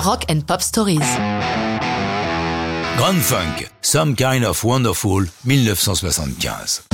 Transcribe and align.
Rock 0.00 0.24
and 0.30 0.40
Pop 0.46 0.62
Stories. 0.62 0.98
Grand 2.96 3.20
Funk, 3.20 3.68
Some 3.82 4.14
Kind 4.14 4.44
of 4.44 4.64
Wonderful, 4.64 5.26
1975. 5.44 6.84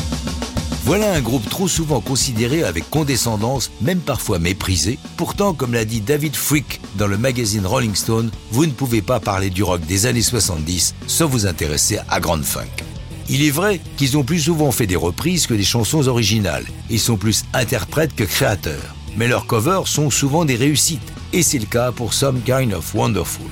Voilà 0.82 1.14
un 1.14 1.20
groupe 1.20 1.48
trop 1.48 1.68
souvent 1.68 2.00
considéré 2.00 2.64
avec 2.64 2.90
condescendance, 2.90 3.70
même 3.80 4.00
parfois 4.00 4.40
méprisé. 4.40 4.98
Pourtant, 5.16 5.54
comme 5.54 5.72
l'a 5.72 5.84
dit 5.84 6.00
David 6.00 6.34
Frick 6.34 6.80
dans 6.96 7.06
le 7.06 7.16
magazine 7.16 7.64
Rolling 7.64 7.94
Stone, 7.94 8.32
vous 8.50 8.66
ne 8.66 8.72
pouvez 8.72 9.02
pas 9.02 9.20
parler 9.20 9.50
du 9.50 9.62
rock 9.62 9.82
des 9.86 10.06
années 10.06 10.20
70 10.20 10.96
sans 11.06 11.28
vous 11.28 11.46
intéresser 11.46 12.00
à 12.08 12.18
Grand 12.18 12.42
Funk. 12.42 12.82
Il 13.28 13.44
est 13.44 13.50
vrai 13.50 13.80
qu'ils 13.96 14.16
ont 14.18 14.24
plus 14.24 14.40
souvent 14.40 14.72
fait 14.72 14.88
des 14.88 14.96
reprises 14.96 15.46
que 15.46 15.54
des 15.54 15.62
chansons 15.62 16.08
originales. 16.08 16.66
Ils 16.90 16.98
sont 16.98 17.16
plus 17.16 17.44
interprètes 17.52 18.16
que 18.16 18.24
créateurs. 18.24 18.96
Mais 19.16 19.28
leurs 19.28 19.46
covers 19.46 19.86
sont 19.86 20.10
souvent 20.10 20.44
des 20.44 20.56
réussites. 20.56 21.12
Et 21.32 21.42
c'est 21.42 21.58
le 21.58 21.66
cas 21.66 21.92
pour 21.92 22.14
Some 22.14 22.40
Kind 22.42 22.72
of 22.72 22.94
Wonderful. 22.94 23.46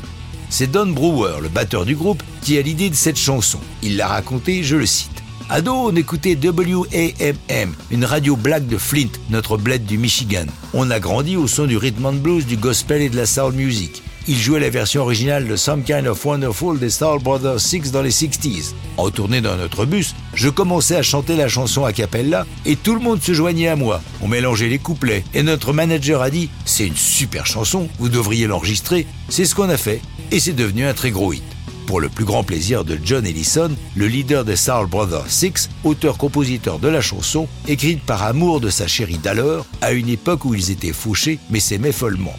C'est 0.48 0.70
Don 0.70 0.86
Brewer, 0.86 1.40
le 1.42 1.48
batteur 1.48 1.84
du 1.84 1.96
groupe, 1.96 2.22
qui 2.42 2.56
a 2.56 2.62
l'idée 2.62 2.88
de 2.88 2.94
cette 2.94 3.18
chanson. 3.18 3.58
Il 3.82 3.96
l'a 3.96 4.06
racontée, 4.06 4.62
je 4.62 4.76
le 4.76 4.86
cite. 4.86 5.10
Ado, 5.50 5.72
on 5.72 5.96
écoutait 5.96 6.38
WAMM, 6.40 7.74
une 7.90 8.04
radio 8.04 8.36
black 8.36 8.66
de 8.66 8.78
Flint, 8.78 9.10
notre 9.30 9.58
bled 9.58 9.84
du 9.84 9.98
Michigan. 9.98 10.46
On 10.72 10.90
a 10.90 11.00
grandi 11.00 11.36
au 11.36 11.48
son 11.48 11.66
du 11.66 11.76
rhythm 11.76 12.06
and 12.06 12.12
blues, 12.14 12.46
du 12.46 12.56
gospel 12.56 13.02
et 13.02 13.10
de 13.10 13.16
la 13.16 13.26
soul 13.26 13.52
music. 13.52 14.03
Il 14.26 14.38
jouait 14.38 14.60
la 14.60 14.70
version 14.70 15.02
originale 15.02 15.46
de 15.46 15.54
Some 15.54 15.82
Kind 15.82 16.06
of 16.06 16.24
Wonderful 16.24 16.78
des 16.78 16.88
Star 16.88 17.18
Brothers 17.18 17.60
6 17.60 17.92
dans 17.92 18.00
les 18.00 18.10
60s. 18.10 18.72
En 18.96 19.10
tournée 19.10 19.42
dans 19.42 19.56
notre 19.56 19.84
bus, 19.84 20.14
je 20.32 20.48
commençais 20.48 20.96
à 20.96 21.02
chanter 21.02 21.36
la 21.36 21.46
chanson 21.46 21.84
a 21.84 21.92
cappella 21.92 22.46
et 22.64 22.76
tout 22.76 22.94
le 22.94 23.00
monde 23.00 23.20
se 23.20 23.34
joignait 23.34 23.68
à 23.68 23.76
moi. 23.76 24.00
On 24.22 24.28
mélangeait 24.28 24.70
les 24.70 24.78
couplets 24.78 25.24
et 25.34 25.42
notre 25.42 25.74
manager 25.74 26.22
a 26.22 26.30
dit 26.30 26.48
C'est 26.64 26.86
une 26.86 26.96
super 26.96 27.46
chanson, 27.46 27.88
vous 27.98 28.08
devriez 28.08 28.46
l'enregistrer. 28.46 29.06
C'est 29.28 29.44
ce 29.44 29.54
qu'on 29.54 29.68
a 29.68 29.76
fait 29.76 30.00
et 30.32 30.40
c'est 30.40 30.54
devenu 30.54 30.86
un 30.86 30.94
très 30.94 31.10
gros 31.10 31.34
hit 31.34 31.44
pour 31.86 32.00
le 32.00 32.08
plus 32.08 32.24
grand 32.24 32.44
plaisir 32.44 32.82
de 32.82 32.98
John 33.04 33.26
Ellison, 33.26 33.70
le 33.94 34.06
leader 34.06 34.46
des 34.46 34.56
Soul 34.56 34.86
Brothers 34.86 35.28
Six, 35.28 35.68
auteur-compositeur 35.84 36.78
de 36.78 36.88
la 36.88 37.02
chanson, 37.02 37.46
écrite 37.68 38.02
par 38.02 38.22
amour 38.22 38.62
de 38.62 38.70
sa 38.70 38.86
chérie 38.86 39.18
d'alors, 39.18 39.66
à 39.82 39.92
une 39.92 40.08
époque 40.08 40.46
où 40.46 40.54
ils 40.54 40.70
étaient 40.70 40.94
fauchés 40.94 41.38
mais 41.50 41.60
s'aimaient 41.60 41.92
follement. 41.92 42.34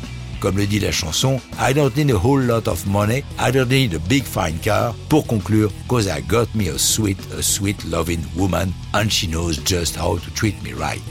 Comme 0.45 0.57
le 0.57 0.67
dit 0.67 0.79
la 0.79 0.91
chanson, 0.91 1.41
I 1.59 1.73
don't 1.73 1.97
need 1.97 2.11
a 2.11 2.19
whole 2.23 2.39
lot 2.39 2.67
of 2.67 2.85
money, 2.85 3.23
I 3.39 3.51
don't 3.51 3.67
need 3.67 3.95
a 3.95 3.99
big 4.07 4.23
fine 4.23 4.59
car, 4.61 4.93
pour 5.09 5.25
conclure, 5.25 5.71
cause 5.87 6.05
I 6.05 6.21
got 6.21 6.45
me 6.53 6.69
a 6.69 6.77
sweet, 6.77 7.17
a 7.35 7.41
sweet 7.41 7.83
loving 7.89 8.19
woman, 8.37 8.71
and 8.93 9.09
she 9.09 9.27
knows 9.27 9.57
just 9.65 9.97
how 9.97 10.19
to 10.19 10.31
treat 10.35 10.53
me 10.61 10.73
right. 10.73 11.01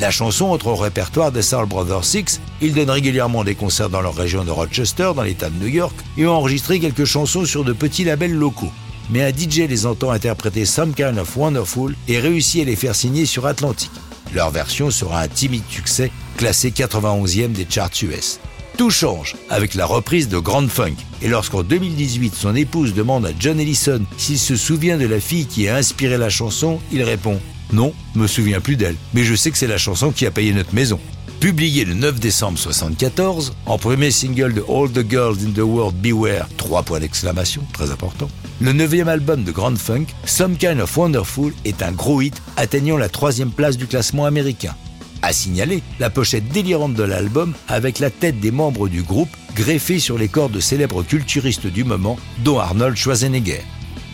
La 0.00 0.10
chanson 0.10 0.46
entre 0.46 0.68
au 0.68 0.76
répertoire 0.76 1.32
des 1.32 1.42
Soul 1.42 1.66
Brothers 1.66 2.06
Six. 2.06 2.40
Ils 2.62 2.72
donnent 2.72 2.88
régulièrement 2.88 3.44
des 3.44 3.54
concerts 3.54 3.90
dans 3.90 4.00
leur 4.00 4.14
région 4.14 4.42
de 4.42 4.50
Rochester, 4.50 5.10
dans 5.14 5.22
l'État 5.22 5.50
de 5.50 5.62
New 5.62 5.68
York, 5.68 5.94
et 6.16 6.26
ont 6.26 6.32
enregistré 6.32 6.80
quelques 6.80 7.04
chansons 7.04 7.44
sur 7.44 7.64
de 7.64 7.74
petits 7.74 8.04
labels 8.04 8.32
locaux. 8.32 8.72
Mais 9.10 9.22
un 9.22 9.36
DJ 9.36 9.68
les 9.68 9.84
entend 9.84 10.12
interpréter 10.12 10.64
Some 10.64 10.94
Kind 10.94 11.18
of 11.18 11.36
Wonderful 11.36 11.94
et 12.08 12.18
réussit 12.18 12.62
à 12.62 12.64
les 12.64 12.76
faire 12.76 12.94
signer 12.94 13.26
sur 13.26 13.44
Atlantic. 13.44 13.90
Leur 14.32 14.48
version 14.48 14.90
sera 14.90 15.20
un 15.20 15.28
timide 15.28 15.64
succès, 15.68 16.10
classé 16.38 16.70
91e 16.70 17.52
des 17.52 17.66
charts 17.68 17.90
US. 18.04 18.40
Tout 18.76 18.90
change 18.90 19.36
avec 19.50 19.74
la 19.74 19.86
reprise 19.86 20.28
de 20.28 20.38
Grand 20.38 20.66
Funk. 20.68 20.96
Et 21.20 21.28
lorsqu'en 21.28 21.62
2018, 21.62 22.34
son 22.34 22.54
épouse 22.56 22.94
demande 22.94 23.26
à 23.26 23.30
John 23.38 23.60
Ellison 23.60 24.02
s'il 24.16 24.38
se 24.38 24.56
souvient 24.56 24.96
de 24.96 25.06
la 25.06 25.20
fille 25.20 25.46
qui 25.46 25.68
a 25.68 25.76
inspiré 25.76 26.16
la 26.16 26.30
chanson, 26.30 26.80
il 26.90 27.02
répond 27.02 27.38
non, 27.72 27.94
me 28.14 28.26
souviens 28.26 28.60
plus 28.60 28.76
d'elle, 28.76 28.96
mais 29.14 29.24
je 29.24 29.34
sais 29.34 29.50
que 29.50 29.56
c'est 29.56 29.66
la 29.66 29.78
chanson 29.78 30.10
qui 30.10 30.26
a 30.26 30.30
payé 30.30 30.52
notre 30.52 30.74
maison. 30.74 31.00
Publié 31.40 31.86
le 31.86 31.94
9 31.94 32.20
décembre 32.20 32.58
1974, 32.58 33.54
en 33.64 33.78
premier 33.78 34.10
single 34.10 34.52
de 34.52 34.62
All 34.68 34.90
the 34.92 35.08
Girls 35.08 35.38
in 35.44 35.52
the 35.52 35.64
World 35.64 35.96
Beware, 35.96 36.46
3 36.58 36.82
points 36.82 37.00
d'exclamation, 37.00 37.62
très 37.72 37.90
important, 37.90 38.28
le 38.60 38.72
neuvième 38.74 39.08
album 39.08 39.42
de 39.42 39.50
Grand 39.50 39.76
Funk, 39.76 40.04
Some 40.26 40.56
Kind 40.56 40.80
of 40.80 40.96
Wonderful, 40.96 41.52
est 41.64 41.82
un 41.82 41.92
gros 41.92 42.20
hit 42.20 42.40
atteignant 42.56 42.98
la 42.98 43.08
troisième 43.08 43.50
place 43.50 43.78
du 43.78 43.86
classement 43.86 44.26
américain. 44.26 44.74
À 45.22 45.32
signaler 45.32 45.82
la 46.00 46.10
pochette 46.10 46.48
délirante 46.48 46.94
de 46.94 47.04
l'album 47.04 47.54
avec 47.68 48.00
la 48.00 48.10
tête 48.10 48.40
des 48.40 48.50
membres 48.50 48.88
du 48.88 49.02
groupe 49.02 49.30
greffée 49.54 50.00
sur 50.00 50.18
les 50.18 50.28
corps 50.28 50.50
de 50.50 50.60
célèbres 50.60 51.04
culturistes 51.04 51.68
du 51.68 51.84
moment, 51.84 52.18
dont 52.44 52.58
Arnold 52.58 52.96
Schwarzenegger. 52.96 53.62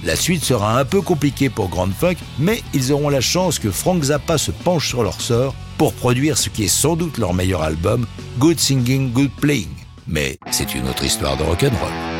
La 0.05 0.17
suite 0.17 0.45
sera 0.45 0.79
un 0.79 0.85
peu 0.85 1.01
compliquée 1.01 1.49
pour 1.49 1.69
Grand 1.69 1.93
Funk, 1.93 2.17
mais 2.39 2.63
ils 2.75 2.93
auront 2.93 3.09
la 3.09 3.21
chance 3.21 3.59
que 3.59 3.71
Frank 3.71 4.03
Zappa 4.05 4.39
se 4.39 4.51
penche 4.51 4.89
sur 4.89 5.03
leur 5.03 5.21
sort 5.21 5.55
pour 5.77 5.95
produire 5.95 6.39
ce 6.39 6.51
qui 6.51 6.65
est 6.65 6.69
sans 6.69 6.95
doute 6.95 7.19
leur 7.19 7.35
meilleur 7.35 7.63
album, 7.63 8.07
Good 8.39 8.61
Singing, 8.61 9.13
Good 9.13 9.33
Playing. 9.41 9.69
Mais 10.07 10.39
c'est 10.51 10.75
une 10.75 10.89
autre 10.89 11.05
histoire 11.05 11.37
de 11.37 11.43
rock'n'roll. 11.43 12.18